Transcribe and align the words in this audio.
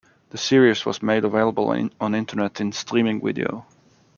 The 0.31 0.37
series 0.39 0.83
was 0.83 1.03
made 1.03 1.23
available 1.23 1.67
on 1.99 2.15
internet 2.15 2.59
in 2.59 2.71
streaming 2.71 3.21
video. 3.21 3.67